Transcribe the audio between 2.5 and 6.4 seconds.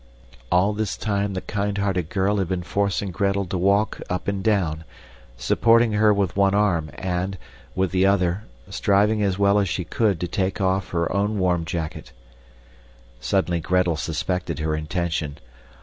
forcing Gretel to walk up and down, supporting her with